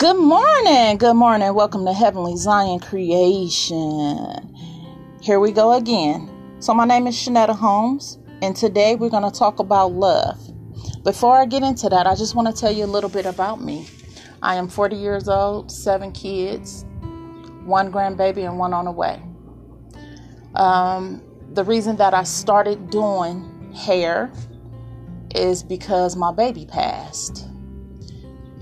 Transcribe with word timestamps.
Good 0.00 0.16
morning. 0.16 0.96
Good 0.96 1.12
morning. 1.12 1.52
Welcome 1.52 1.84
to 1.84 1.92
Heavenly 1.92 2.34
Zion 2.34 2.80
Creation. 2.80 4.56
Here 5.20 5.38
we 5.38 5.52
go 5.52 5.74
again. 5.74 6.56
So, 6.58 6.72
my 6.72 6.86
name 6.86 7.06
is 7.06 7.14
Shanetta 7.14 7.54
Holmes, 7.54 8.18
and 8.40 8.56
today 8.56 8.94
we're 8.94 9.10
going 9.10 9.30
to 9.30 9.38
talk 9.38 9.58
about 9.58 9.92
love. 9.92 10.40
Before 11.04 11.36
I 11.36 11.44
get 11.44 11.62
into 11.62 11.90
that, 11.90 12.06
I 12.06 12.14
just 12.14 12.34
want 12.34 12.48
to 12.48 12.58
tell 12.58 12.72
you 12.72 12.86
a 12.86 12.86
little 12.86 13.10
bit 13.10 13.26
about 13.26 13.60
me. 13.60 13.86
I 14.40 14.54
am 14.54 14.68
40 14.68 14.96
years 14.96 15.28
old, 15.28 15.70
seven 15.70 16.12
kids, 16.12 16.86
one 17.66 17.92
grandbaby, 17.92 18.48
and 18.48 18.58
one 18.58 18.72
on 18.72 18.86
the 18.86 18.92
way. 18.92 19.20
Um, 20.54 21.22
the 21.52 21.62
reason 21.62 21.96
that 21.96 22.14
I 22.14 22.22
started 22.22 22.88
doing 22.88 23.70
hair 23.74 24.32
is 25.34 25.62
because 25.62 26.16
my 26.16 26.32
baby 26.32 26.64
passed. 26.64 27.49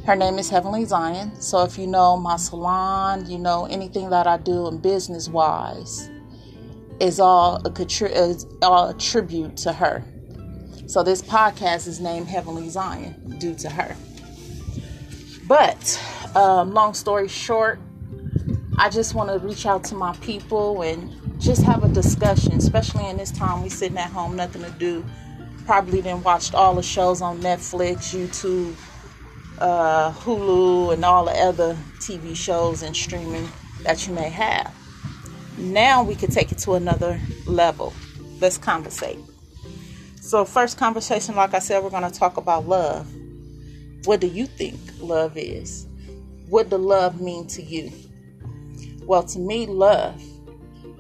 Her 0.09 0.17
name 0.17 0.39
is 0.39 0.49
Heavenly 0.49 0.87
Zion. 0.87 1.39
So 1.39 1.65
if 1.65 1.77
you 1.77 1.87
know 1.87 2.17
my 2.17 2.39
salon, 2.39 3.29
you 3.29 3.37
know 3.37 3.67
anything 3.67 4.09
that 4.09 4.27
I 4.27 4.39
do 4.39 4.67
in 4.69 4.79
business 4.79 5.29
wise 5.29 6.09
is 6.99 7.21
all 7.21 7.61
a, 7.63 7.83
is 7.83 8.47
all 8.63 8.89
a 8.89 8.95
tribute 8.95 9.59
to 9.59 9.73
her. 9.75 10.03
So 10.87 11.03
this 11.03 11.21
podcast 11.21 11.87
is 11.87 12.01
named 12.01 12.27
Heavenly 12.27 12.71
Zion 12.71 13.37
due 13.39 13.55
to 13.57 13.69
her. 13.69 13.95
But 15.47 16.03
um, 16.35 16.73
long 16.73 16.95
story 16.95 17.29
short, 17.29 17.79
I 18.79 18.89
just 18.89 19.15
want 19.15 19.29
to 19.29 19.47
reach 19.47 19.67
out 19.67 19.85
to 19.85 19.95
my 19.95 20.17
people 20.23 20.81
and 20.81 21.39
just 21.39 21.63
have 21.65 21.85
a 21.85 21.89
discussion, 21.89 22.55
especially 22.55 23.07
in 23.11 23.19
this 23.19 23.31
time 23.31 23.63
we 23.63 23.69
sitting 23.69 23.99
at 23.99 24.11
home, 24.11 24.37
nothing 24.37 24.63
to 24.63 24.71
do 24.71 25.05
probably 25.69 26.01
didn't 26.01 26.25
watched 26.25 26.55
all 26.55 26.75
the 26.75 26.83
shows 26.83 27.21
on 27.21 27.39
Netflix, 27.43 28.17
YouTube, 28.17 28.75
uh, 29.61 30.13
Hulu, 30.13 30.95
and 30.95 31.05
all 31.05 31.25
the 31.25 31.33
other 31.33 31.77
TV 31.99 32.35
shows 32.35 32.83
and 32.83 32.95
streaming 32.97 33.49
that 33.83 34.07
you 34.07 34.15
may 34.15 34.29
have. 34.29 34.75
Now 35.57 36.03
we 36.03 36.15
could 36.15 36.31
take 36.31 36.53
it 36.53 36.59
to 36.59 36.75
another 36.75 37.21
level. 37.47 37.93
Let's 38.41 38.59
conversate. 38.59 39.19
So, 40.21 40.45
first 40.45 40.79
conversation, 40.79 41.37
like 41.37 41.55
I 41.55 41.59
said, 41.59 41.83
we're 41.83 41.91
going 41.91 42.11
to 42.11 42.19
talk 42.19 42.37
about 42.37 42.69
love. 42.69 43.11
What 44.05 44.21
do 44.21 44.27
you 44.27 44.47
think 44.47 44.79
love 45.01 45.37
is? 45.37 45.87
What 46.49 46.69
does 46.69 46.81
love 46.81 47.21
mean 47.21 47.47
to 47.49 47.63
you? 47.63 47.91
Well, 49.05 49.23
to 49.25 49.39
me, 49.39 49.67
love. 49.67 50.23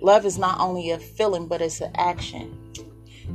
Love 0.00 0.24
is 0.24 0.38
not 0.38 0.60
only 0.60 0.90
a 0.90 0.98
feeling, 0.98 1.46
but 1.46 1.60
it's 1.60 1.80
an 1.80 1.92
action 1.96 2.58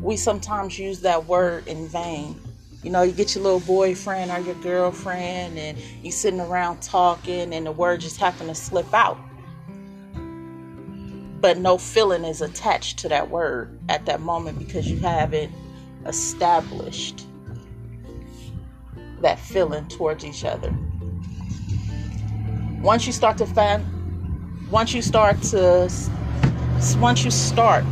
we 0.01 0.17
sometimes 0.17 0.77
use 0.79 1.01
that 1.01 1.25
word 1.25 1.67
in 1.67 1.87
vain. 1.87 2.39
You 2.83 2.91
know, 2.91 3.01
you 3.01 3.13
get 3.13 3.33
your 3.33 3.43
little 3.43 3.61
boyfriend 3.61 4.29
or 4.29 4.39
your 4.39 4.55
girlfriend 4.55 5.57
and 5.57 5.77
you're 6.01 6.11
sitting 6.11 6.41
around 6.41 6.81
talking 6.81 7.53
and 7.53 7.65
the 7.65 7.71
word 7.71 8.01
just 8.01 8.17
happen 8.17 8.47
to 8.47 8.55
slip 8.55 8.93
out. 8.93 9.17
But 11.39 11.57
no 11.57 11.77
feeling 11.77 12.25
is 12.25 12.41
attached 12.41 12.99
to 12.99 13.09
that 13.09 13.29
word 13.29 13.79
at 13.87 14.05
that 14.05 14.19
moment 14.19 14.59
because 14.59 14.89
you 14.91 14.97
haven't 14.97 15.51
established 16.05 17.25
that 19.21 19.39
feeling 19.39 19.87
towards 19.87 20.25
each 20.25 20.43
other. 20.43 20.73
Once 22.81 23.07
you 23.07 23.13
start 23.13 23.37
to 23.37 23.45
find 23.45 23.85
once 24.69 24.93
you 24.93 25.01
start 25.01 25.41
to 25.41 25.89
once 26.97 27.23
you 27.23 27.31
start 27.31 27.85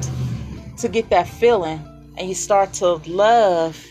to 0.77 0.89
get 0.89 1.09
that 1.09 1.27
feeling 1.27 1.79
and 2.17 2.27
you 2.27 2.35
start 2.35 2.73
to 2.73 2.95
love, 3.07 3.85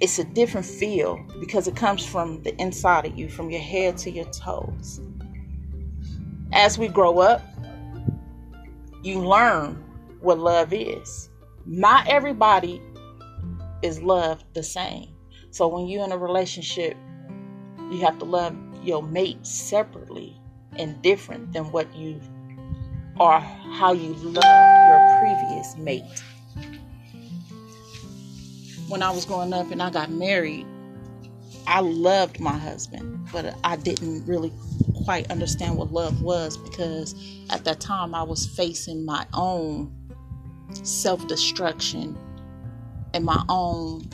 it's 0.00 0.18
a 0.18 0.24
different 0.24 0.66
feel 0.66 1.24
because 1.40 1.66
it 1.66 1.76
comes 1.76 2.06
from 2.06 2.42
the 2.42 2.54
inside 2.60 3.06
of 3.06 3.18
you, 3.18 3.28
from 3.28 3.50
your 3.50 3.60
head 3.60 3.96
to 3.98 4.10
your 4.10 4.26
toes. 4.26 5.00
As 6.52 6.78
we 6.78 6.88
grow 6.88 7.18
up, 7.18 7.42
you 9.02 9.20
learn 9.20 9.82
what 10.20 10.38
love 10.38 10.72
is. 10.72 11.30
Not 11.66 12.08
everybody 12.08 12.80
is 13.82 14.02
loved 14.02 14.44
the 14.54 14.62
same. 14.62 15.08
So 15.50 15.68
when 15.68 15.86
you're 15.86 16.04
in 16.04 16.12
a 16.12 16.18
relationship, 16.18 16.96
you 17.90 18.00
have 18.00 18.18
to 18.18 18.24
love 18.24 18.56
your 18.82 19.02
mate 19.02 19.44
separately 19.46 20.40
and 20.76 21.00
different 21.02 21.52
than 21.52 21.70
what 21.72 21.94
you 21.96 22.20
are 23.20 23.40
how 23.40 23.92
you 23.92 24.14
love 24.14 24.44
your 24.44 25.18
previous 25.20 25.76
mate 25.76 26.04
when 28.88 29.02
I 29.02 29.10
was 29.10 29.24
growing 29.24 29.52
up 29.52 29.70
and 29.70 29.82
I 29.82 29.90
got 29.90 30.10
married, 30.10 30.66
I 31.66 31.80
loved 31.80 32.40
my 32.40 32.56
husband, 32.56 33.28
but 33.32 33.54
I 33.62 33.76
didn't 33.76 34.26
really 34.26 34.52
quite 35.04 35.30
understand 35.30 35.76
what 35.76 35.92
love 35.92 36.22
was 36.22 36.56
because 36.56 37.14
at 37.50 37.64
that 37.64 37.80
time 37.80 38.14
I 38.14 38.22
was 38.22 38.46
facing 38.46 39.04
my 39.04 39.26
own 39.34 39.94
self 40.82 41.26
destruction 41.28 42.16
and 43.14 43.24
my 43.24 43.42
own 43.48 44.08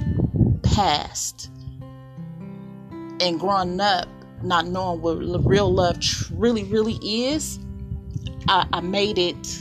past. 0.62 1.50
And 3.20 3.38
growing 3.38 3.80
up, 3.80 4.08
not 4.42 4.66
knowing 4.66 5.00
what 5.00 5.44
real 5.46 5.72
love 5.72 5.98
really, 6.32 6.64
really 6.64 6.98
is, 7.02 7.60
I, 8.48 8.66
I 8.72 8.80
made 8.80 9.18
it, 9.18 9.58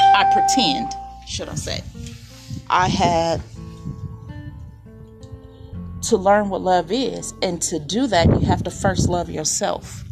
I 0.00 0.30
pretend, 0.32 0.90
should 1.28 1.48
I 1.48 1.54
say. 1.54 1.82
I 2.70 2.88
had 2.88 3.42
to 6.10 6.16
learn 6.16 6.48
what 6.48 6.60
love 6.60 6.90
is. 6.90 7.32
And 7.40 7.62
to 7.62 7.78
do 7.78 8.08
that, 8.08 8.26
you 8.28 8.40
have 8.40 8.64
to 8.64 8.70
first 8.70 9.08
love 9.08 9.30
yourself. 9.30 10.04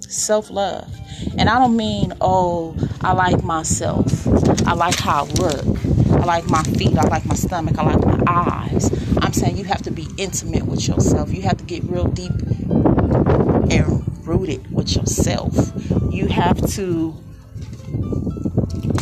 Self 0.00 0.50
love. 0.50 0.88
And 1.36 1.48
I 1.48 1.58
don't 1.58 1.76
mean, 1.76 2.12
oh, 2.20 2.76
I 3.00 3.12
like 3.12 3.42
myself. 3.42 4.26
I 4.66 4.74
like 4.74 4.98
how 4.98 5.24
I 5.24 5.28
look. 5.28 5.66
I 6.12 6.24
like 6.24 6.48
my 6.48 6.62
feet. 6.62 6.96
I 6.96 7.08
like 7.08 7.26
my 7.26 7.34
stomach. 7.34 7.76
I 7.76 7.82
like 7.82 8.04
my 8.04 8.22
eyes. 8.28 8.90
I'm 9.20 9.32
saying 9.32 9.56
you 9.56 9.64
have 9.64 9.82
to 9.82 9.90
be 9.90 10.06
intimate 10.16 10.64
with 10.64 10.86
yourself. 10.86 11.32
You 11.32 11.42
have 11.42 11.56
to 11.56 11.64
get 11.64 11.82
real 11.84 12.06
deep 12.06 12.32
and 12.70 14.26
rooted 14.26 14.72
with 14.72 14.94
yourself. 14.94 15.72
You 16.12 16.28
have 16.28 16.64
to 16.72 17.16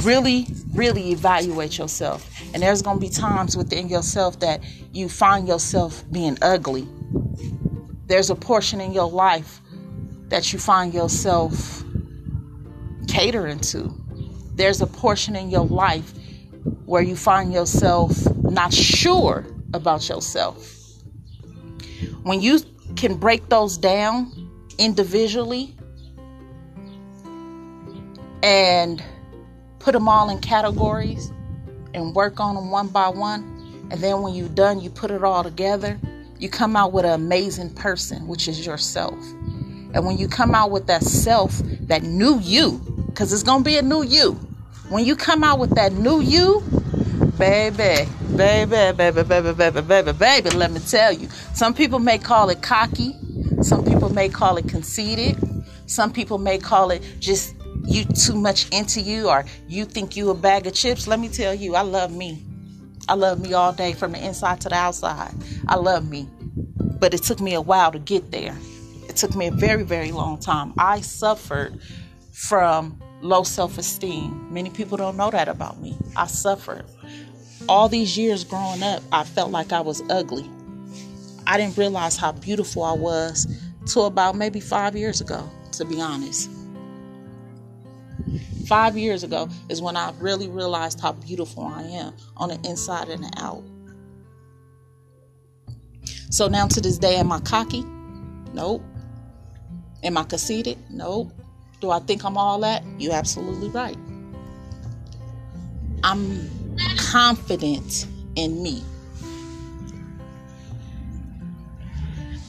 really, 0.03 0.47
really 0.73 1.11
evaluate 1.11 1.77
yourself. 1.77 2.40
And 2.53 2.63
there's 2.63 2.83
going 2.83 2.99
to 2.99 3.01
be 3.01 3.11
times 3.11 3.57
within 3.57 3.89
yourself 3.89 4.41
that 4.41 4.63
you 4.93 5.09
find 5.09 5.47
yourself 5.47 6.05
being 6.11 6.37
ugly. 6.43 6.89
There's 8.07 8.31
a 8.31 8.35
portion 8.35 8.81
in 8.81 8.93
your 8.93 9.09
life 9.09 9.61
that 10.29 10.53
you 10.53 10.59
find 10.59 10.93
yourself 10.93 11.85
catering 13.07 13.61
to. 13.61 13.95
There's 14.55 14.81
a 14.81 14.87
portion 14.87 15.37
in 15.37 15.51
your 15.51 15.65
life 15.65 16.13
where 16.87 17.03
you 17.03 17.17
find 17.17 17.53
yourself 17.53 18.17
not 18.43 18.75
sure 18.75 19.47
about 19.73 20.09
yourself. 20.09 20.77
When 22.23 22.41
you 22.41 22.61
can 22.97 23.17
break 23.17 23.49
those 23.49 23.79
down 23.79 24.51
individually 24.79 25.77
and 28.43 29.03
put 29.79 29.93
them 29.93 30.09
all 30.09 30.31
in 30.31 30.41
categories 30.41 31.33
and 31.95 32.15
work 32.15 32.41
on 32.41 32.55
them 32.55 32.71
one 32.71 32.89
by 32.89 33.09
one. 33.09 33.89
And 33.91 34.01
then 34.01 34.23
when 34.23 34.35
you're 34.35 34.49
done, 34.49 34.81
you 34.81 34.91
put 34.91 35.11
it 35.11 35.25
all 35.25 35.43
together. 35.43 35.99
You 36.39 36.49
come 36.49 36.77
out 36.77 36.93
with 36.93 37.05
an 37.05 37.13
amazing 37.13 37.75
person, 37.75 38.27
which 38.27 38.49
is 38.49 38.65
yourself. 38.65 39.19
And 39.93 40.07
when 40.07 40.17
you 40.17 40.29
come 40.29 40.55
out 40.55 40.71
with 40.71 40.87
that 40.87 41.03
self, 41.03 41.61
that 41.83 42.03
new 42.03 42.39
you, 42.41 42.79
because 43.07 43.33
it's 43.33 43.43
going 43.43 43.61
to 43.61 43.65
be 43.65 43.77
a 43.77 43.83
new 43.83 44.03
you. 44.03 44.33
When 44.89 45.05
you 45.05 45.17
come 45.17 45.45
out 45.45 45.59
with 45.59 45.75
that 45.75 45.93
new 45.93 46.21
you, 46.21 46.63
baby, 47.39 48.09
baby, 48.37 48.97
baby, 48.97 49.23
baby, 49.23 49.53
baby, 49.53 49.81
baby, 49.83 50.13
baby, 50.13 50.51
let 50.51 50.71
me 50.71 50.81
tell 50.81 51.13
you. 51.13 51.29
Some 51.55 51.75
people 51.75 51.99
may 51.99 52.19
call 52.19 52.51
it 52.51 52.63
cocky. 52.63 53.15
Some 53.63 53.85
people 53.85 54.09
may 54.11 54.29
call 54.29 54.57
it 54.57 54.69
conceited. 54.69 55.37
Some 55.87 56.13
people 56.13 56.39
may 56.39 56.59
call 56.59 56.91
it 56.91 57.03
just 57.19 57.55
you 57.85 58.05
too 58.05 58.35
much 58.35 58.69
into 58.71 59.01
you 59.01 59.29
or 59.29 59.45
you 59.69 59.85
think 59.85 60.17
you 60.17 60.31
a 60.31 60.35
bag 60.35 60.67
of 60.67 60.75
chips, 60.75 61.07
let 61.07 61.19
me 61.21 61.29
tell 61.29 61.55
you, 61.55 61.75
I 61.75 61.83
love 61.83 62.15
me. 62.15 62.45
I 63.09 63.15
love 63.15 63.41
me 63.41 63.53
all 63.53 63.73
day 63.73 63.93
from 63.93 64.13
the 64.13 64.25
inside 64.25 64.61
to 64.63 64.69
the 64.69 64.75
outside. 64.75 65.33
I 65.69 65.77
love 65.77 66.09
me. 66.09 66.29
But 67.01 67.15
it 67.15 67.23
took 67.23 67.41
me 67.41 67.55
a 67.55 67.61
while 67.61 67.91
to 67.93 67.99
get 67.99 68.31
there. 68.31 68.57
It 69.09 69.17
took 69.17 69.35
me 69.35 69.47
a 69.49 69.51
very, 69.51 69.83
very 69.83 70.13
long 70.13 70.39
time. 70.39 70.73
I 70.79 71.01
suffered 71.01 71.81
from 72.33 73.01
low 73.23 73.43
self 73.43 73.79
esteem. 73.79 74.53
Many 74.53 74.71
people 74.71 74.97
don't 74.97 75.17
know 75.17 75.31
that 75.31 75.49
about 75.49 75.81
me. 75.81 75.97
I 76.17 76.27
suffered. 76.27 76.85
All 77.69 77.89
these 77.89 78.17
years 78.17 78.45
growing 78.45 78.83
up, 78.83 79.03
I 79.13 79.25
felt 79.25 79.51
like 79.51 79.73
I 79.73 79.81
was 79.81 80.03
ugly. 80.09 80.49
I 81.47 81.59
didn't 81.59 81.77
realize 81.77 82.17
how 82.17 82.33
beautiful 82.33 82.85
I 82.85 82.93
was 82.93 83.47
till 83.87 84.07
about 84.07 84.37
maybe 84.37 84.61
five 84.61 84.95
years 84.95 85.21
ago, 85.21 85.51
to 85.73 85.85
be 85.85 86.01
honest 86.01 86.60
five 88.67 88.97
years 88.97 89.23
ago 89.23 89.49
is 89.69 89.83
when 89.83 89.97
I 89.97 90.13
really 90.21 90.49
realized 90.49 91.01
how 91.01 91.13
beautiful 91.13 91.65
I 91.65 91.83
am 91.83 92.15
on 92.37 92.51
the 92.51 92.61
inside 92.69 93.09
and 93.09 93.25
the 93.25 93.33
out. 93.39 93.65
So 96.31 96.47
now 96.47 96.67
to 96.69 96.81
this 96.81 96.99
day, 96.99 97.17
am 97.17 97.33
I 97.33 97.41
cocky? 97.41 97.85
Nope. 98.55 98.83
Am 100.03 100.17
I 100.17 100.25
conceited? 100.25 100.79
No. 100.89 101.31
Do 101.81 101.91
I 101.91 101.99
think 101.99 102.25
I'm 102.25 102.37
all 102.37 102.61
that? 102.61 102.85
You're 102.99 103.15
absolutely 103.15 103.69
right. 103.71 103.97
I'm 106.05 106.49
confident 106.97 108.07
in 108.37 108.63
me. 108.63 108.83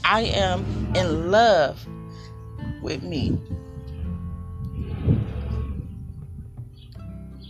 I 0.03 0.21
am 0.21 0.93
in 0.95 1.31
love 1.31 1.85
with 2.81 3.01
me. 3.01 3.39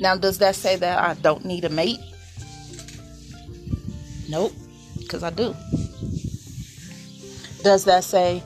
Now, 0.01 0.17
does 0.17 0.39
that 0.39 0.55
say 0.55 0.77
that 0.77 0.97
I 0.97 1.13
don't 1.13 1.45
need 1.45 1.63
a 1.63 1.69
mate? 1.69 1.99
Nope, 4.27 4.51
because 4.97 5.21
I 5.21 5.29
do. 5.29 5.55
Does 7.61 7.85
that 7.85 8.03
say 8.03 8.41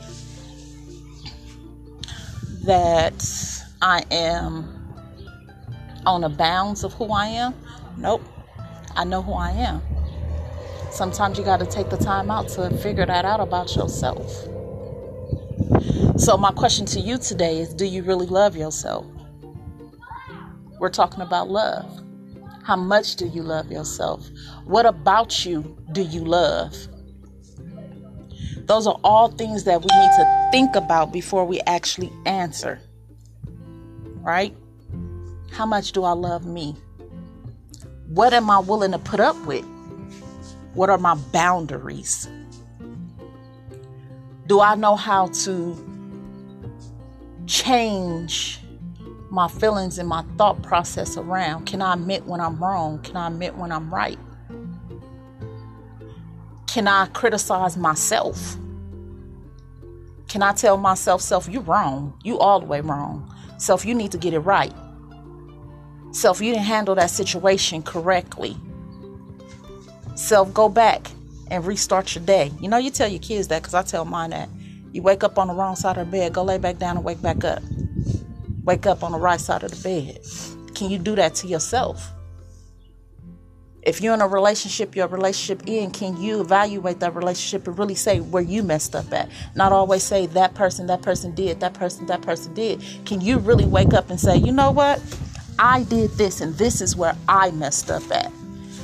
that 2.66 3.64
I 3.82 4.04
am 4.12 4.66
on 6.06 6.22
the 6.22 6.30
bounds 6.30 6.84
of 6.84 6.92
who 6.94 7.06
I 7.06 7.28
am? 7.28 7.54
Nope. 7.98 8.22
I 8.98 9.06
know 9.06 9.22
who 9.22 9.32
I 9.32 9.52
am. 9.52 9.82
Sometimes 10.92 11.38
you 11.38 11.46
got 11.46 11.62
to 11.62 11.66
take 11.66 11.90
the 11.90 11.98
time 11.98 12.30
out 12.30 12.50
to 12.50 12.70
figure 12.78 13.06
that 13.06 13.24
out 13.24 13.40
about 13.40 13.74
yourself. 13.78 14.30
So, 16.20 16.36
my 16.36 16.52
question 16.52 16.86
to 16.88 17.00
you 17.00 17.18
today 17.18 17.60
is 17.60 17.74
Do 17.74 17.86
you 17.86 18.04
really 18.04 18.26
love 18.26 18.58
yourself? 18.58 19.06
We're 20.86 20.92
talking 20.92 21.22
about 21.22 21.50
love. 21.50 22.04
How 22.62 22.76
much 22.76 23.16
do 23.16 23.26
you 23.26 23.42
love 23.42 23.72
yourself? 23.72 24.30
What 24.66 24.86
about 24.86 25.44
you 25.44 25.76
do 25.94 26.04
you 26.04 26.24
love? 26.24 26.76
Those 28.68 28.86
are 28.86 29.00
all 29.04 29.30
things 29.30 29.64
that 29.64 29.82
we 29.82 29.88
need 29.88 30.12
to 30.12 30.50
think 30.52 30.76
about 30.76 31.12
before 31.12 31.44
we 31.44 31.60
actually 31.62 32.14
answer. 32.28 32.80
Right? 34.22 34.56
How 35.52 35.66
much 35.66 35.92
do 35.92 36.04
I 36.04 36.12
love 36.12 36.46
me? 36.46 36.76
What 38.10 38.32
am 38.32 38.52
I 38.52 38.60
willing 38.60 38.92
to 38.92 39.00
put 39.00 39.20
up 39.20 39.44
with? 39.48 39.66
What 40.76 40.92
are 40.92 41.00
my 41.00 41.16
boundaries? 41.16 42.30
Do 44.46 44.62
I 44.62 44.76
know 44.76 44.96
how 44.96 45.30
to 45.46 45.76
change 47.48 48.60
my 49.36 49.50
feelings 49.50 50.00
and 50.00 50.08
my 50.08 50.24
thought 50.38 50.64
process 50.64 51.18
around? 51.18 51.66
Can 51.66 51.82
I 51.82 51.94
admit 51.94 52.26
when 52.26 52.40
I'm 52.40 52.58
wrong? 52.58 53.00
Can 53.00 53.18
I 53.18 53.28
admit 53.28 53.56
when 53.58 53.72
I'm 53.72 53.94
right? 53.94 54.18
Can 56.68 56.88
I 56.88 57.08
criticize 57.08 57.76
myself? 57.76 58.56
Can 60.30 60.42
I 60.42 60.54
tell 60.54 60.78
myself, 60.78 61.22
self, 61.22 61.50
you're 61.50 61.62
wrong. 61.62 62.18
You 62.24 62.40
all 62.40 62.62
the 62.62 62.66
way 62.66 62.80
wrong. 62.80 63.30
Self, 63.58 63.86
you 63.86 63.94
need 63.94 64.12
to 64.14 64.18
get 64.18 64.34
it 64.34 64.40
right. 64.40 64.74
Self, 66.12 66.40
you 66.40 66.54
didn't 66.54 66.66
handle 66.66 66.96
that 66.96 67.10
situation 67.10 67.84
correctly. 67.84 68.56
Self, 70.16 70.54
go 70.54 70.70
back 70.70 71.12
and 71.52 71.66
restart 71.66 72.16
your 72.16 72.26
day. 72.26 72.52
You 72.62 72.70
know, 72.70 72.78
you 72.78 72.90
tell 72.90 73.10
your 73.10 73.20
kids 73.20 73.50
that 73.50 73.62
because 73.62 73.74
I 73.74 73.84
tell 73.84 74.06
mine 74.06 74.30
that. 74.30 74.48
You 74.94 75.02
wake 75.02 75.26
up 75.26 75.38
on 75.38 75.48
the 75.48 75.54
wrong 75.54 75.76
side 75.76 75.98
of 75.98 76.10
the 76.10 76.12
bed, 76.12 76.32
go 76.32 76.44
lay 76.44 76.58
back 76.58 76.78
down 76.78 76.96
and 76.96 77.06
wake 77.06 77.22
back 77.22 77.44
up. 77.44 77.62
Wake 78.66 78.88
up 78.88 79.04
on 79.04 79.12
the 79.12 79.20
right 79.20 79.40
side 79.40 79.64
of 79.64 79.72
the 79.72 79.82
bed. 79.82 80.76
Can 80.76 80.90
you 80.90 80.98
do 80.98 81.16
that 81.16 81.36
to 81.36 81.48
yourself? 81.48 82.12
If 83.84 84.02
you're 84.02 84.16
in 84.16 84.22
a 84.22 84.28
relationship, 84.28 84.96
your 84.96 85.08
relationship 85.08 85.68
in, 85.68 85.92
can 85.92 86.18
you 86.20 86.42
evaluate 86.42 87.00
that 87.02 87.14
relationship 87.14 87.68
and 87.68 87.78
really 87.78 87.94
say 87.94 88.20
where 88.20 88.42
you 88.42 88.64
messed 88.64 88.96
up 88.96 89.14
at? 89.14 89.30
Not 89.56 89.72
always 89.72 90.02
say 90.02 90.26
that 90.28 90.56
person, 90.56 90.88
that 90.88 91.04
person 91.04 91.36
did, 91.36 91.60
that 91.60 91.76
person, 91.76 92.08
that 92.08 92.24
person 92.24 92.56
did. 92.56 92.84
Can 93.06 93.22
you 93.22 93.38
really 93.38 93.66
wake 93.66 93.94
up 93.94 94.10
and 94.10 94.20
say, 94.20 94.36
you 94.38 94.52
know 94.52 94.72
what? 94.72 95.00
I 95.60 95.84
did 95.84 96.10
this 96.12 96.42
and 96.42 96.56
this 96.56 96.82
is 96.82 96.96
where 96.96 97.16
I 97.30 97.52
messed 97.52 97.92
up 97.92 98.10
at. 98.12 98.32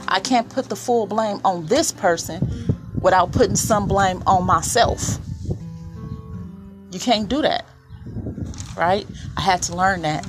I 0.08 0.20
can't 0.20 0.48
put 0.48 0.70
the 0.70 0.76
full 0.76 1.08
blame 1.08 1.42
on 1.44 1.66
this 1.66 1.92
person 1.92 2.78
without 3.02 3.32
putting 3.32 3.56
some 3.56 3.88
blame 3.88 4.22
on 4.28 4.46
myself. 4.46 5.18
You 6.92 7.00
can't 7.00 7.28
do 7.28 7.42
that. 7.42 7.66
Right? 8.78 9.06
I 9.38 9.42
had 9.42 9.62
to 9.64 9.76
learn 9.76 10.02
that. 10.04 10.26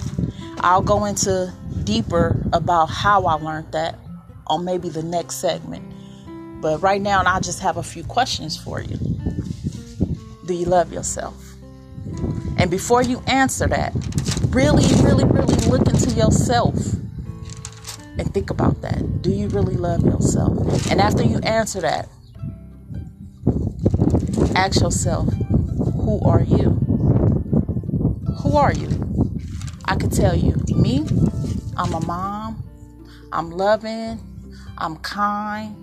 I'll 0.61 0.83
go 0.83 1.05
into 1.05 1.53
deeper 1.85 2.41
about 2.53 2.87
how 2.87 3.25
I 3.27 3.35
learned 3.35 3.73
that 3.73 3.99
on 4.47 4.65
maybe 4.65 4.89
the 4.89 5.03
next 5.03 5.37
segment. 5.37 5.83
But 6.61 6.83
right 6.83 7.01
now, 7.01 7.23
I 7.25 7.41
just 7.41 7.61
have 7.61 7.77
a 7.77 7.83
few 7.83 8.05
questions 8.05 8.57
for 8.57 8.81
you. 8.81 8.97
Do 10.47 10.55
you 10.55 10.67
love 10.67 10.93
yourself? 10.93 11.35
And 12.59 12.71
before 12.71 13.03
you 13.03 13.23
answer 13.27 13.67
that, 13.67 13.93
really, 14.51 14.85
really, 15.03 15.25
really 15.25 15.55
look 15.67 15.89
into 15.89 16.11
yourself 16.11 16.77
and 18.19 18.33
think 18.33 18.51
about 18.51 18.83
that. 18.83 19.23
Do 19.23 19.31
you 19.31 19.49
really 19.49 19.77
love 19.77 20.05
yourself? 20.05 20.91
And 20.91 21.01
after 21.01 21.23
you 21.25 21.39
answer 21.39 21.81
that, 21.81 22.09
ask 24.55 24.81
yourself, 24.81 25.33
who 25.33 26.21
are 26.25 26.43
you? 26.43 26.92
Who 28.43 28.57
are 28.57 28.73
you? 28.73 28.89
I 29.85 29.95
could 29.95 30.11
tell 30.11 30.35
you, 30.35 30.57
me, 30.75 31.07
I'm 31.77 31.95
a 31.95 32.05
mom, 32.05 32.65
I'm 33.31 33.51
loving, 33.51 34.19
I'm 34.79 34.97
kind, 34.97 35.77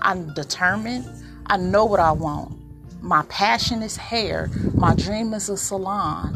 I'm 0.00 0.32
determined, 0.32 1.06
I 1.48 1.58
know 1.58 1.84
what 1.84 2.00
I 2.00 2.12
want. 2.12 2.56
My 3.02 3.24
passion 3.28 3.82
is 3.82 3.96
hair, 3.96 4.50
my 4.74 4.94
dream 4.94 5.34
is 5.34 5.50
a 5.50 5.56
salon. 5.58 6.32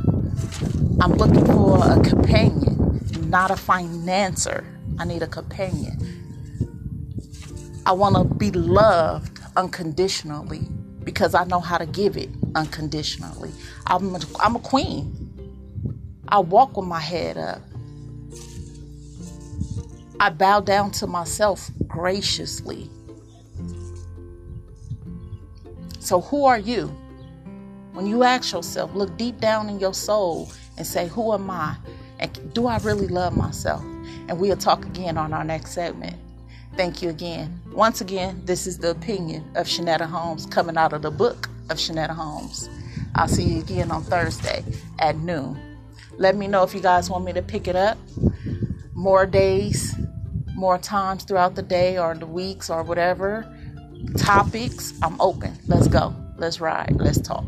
I'm 1.00 1.14
looking 1.14 1.46
for 1.46 1.78
a 1.78 2.00
companion, 2.02 3.00
not 3.30 3.50
a 3.50 3.54
financer. 3.54 4.66
I 4.98 5.06
need 5.06 5.22
a 5.22 5.26
companion. 5.26 5.96
I 7.86 7.92
want 7.92 8.16
to 8.16 8.24
be 8.24 8.50
loved 8.50 9.40
unconditionally 9.56 10.68
because 11.02 11.34
I 11.34 11.44
know 11.44 11.60
how 11.60 11.78
to 11.78 11.86
give 11.86 12.18
it 12.18 12.28
unconditionally. 12.54 13.50
I'm 13.86 14.14
a, 14.14 14.20
I'm 14.38 14.54
a 14.56 14.60
queen. 14.60 15.21
I 16.32 16.38
walk 16.38 16.78
with 16.78 16.86
my 16.86 16.98
head 16.98 17.36
up. 17.36 17.60
I 20.18 20.30
bow 20.30 20.60
down 20.60 20.90
to 20.92 21.06
myself 21.06 21.70
graciously. 21.86 22.88
So, 25.98 26.22
who 26.22 26.46
are 26.46 26.58
you? 26.58 26.86
When 27.92 28.06
you 28.06 28.22
ask 28.22 28.50
yourself, 28.50 28.94
look 28.94 29.14
deep 29.18 29.40
down 29.40 29.68
in 29.68 29.78
your 29.78 29.92
soul 29.92 30.50
and 30.78 30.86
say, 30.86 31.06
Who 31.08 31.34
am 31.34 31.50
I? 31.50 31.76
And 32.18 32.54
do 32.54 32.66
I 32.66 32.78
really 32.78 33.08
love 33.08 33.36
myself? 33.36 33.82
And 33.82 34.40
we'll 34.40 34.56
talk 34.56 34.86
again 34.86 35.18
on 35.18 35.34
our 35.34 35.44
next 35.44 35.72
segment. 35.72 36.16
Thank 36.78 37.02
you 37.02 37.10
again. 37.10 37.60
Once 37.72 38.00
again, 38.00 38.40
this 38.46 38.66
is 38.66 38.78
the 38.78 38.92
opinion 38.92 39.44
of 39.54 39.66
Shanetta 39.66 40.08
Holmes 40.08 40.46
coming 40.46 40.78
out 40.78 40.94
of 40.94 41.02
the 41.02 41.10
book 41.10 41.50
of 41.68 41.76
Shanetta 41.76 42.16
Holmes. 42.16 42.70
I'll 43.16 43.28
see 43.28 43.42
you 43.44 43.60
again 43.60 43.90
on 43.90 44.02
Thursday 44.02 44.64
at 44.98 45.18
noon. 45.18 45.71
Let 46.18 46.36
me 46.36 46.46
know 46.46 46.62
if 46.62 46.74
you 46.74 46.80
guys 46.80 47.10
want 47.10 47.24
me 47.24 47.32
to 47.32 47.42
pick 47.42 47.68
it 47.68 47.76
up 47.76 47.98
more 48.94 49.26
days, 49.26 49.94
more 50.54 50.78
times 50.78 51.24
throughout 51.24 51.54
the 51.54 51.62
day 51.62 51.98
or 51.98 52.14
the 52.14 52.26
weeks 52.26 52.70
or 52.70 52.82
whatever. 52.82 53.46
Topics, 54.16 54.94
I'm 55.02 55.20
open. 55.20 55.58
Let's 55.66 55.88
go. 55.88 56.14
Let's 56.36 56.60
ride. 56.60 56.94
Let's 56.96 57.20
talk. 57.20 57.44